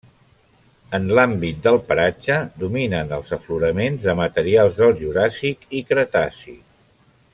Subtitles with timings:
[0.97, 6.57] En l'àmbit del paratge dominen els afloraments de materials del Juràssic i cretaci.